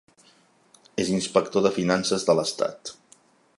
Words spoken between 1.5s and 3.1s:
de Finances de l'Estat.